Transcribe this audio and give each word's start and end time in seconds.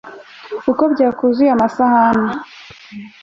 Ukwo 0.69 0.83
byakuzuye 0.93 1.49
amasahani 1.55 2.31